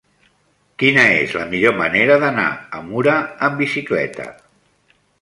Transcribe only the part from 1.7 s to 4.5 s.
manera d'anar a Mura amb bicicleta?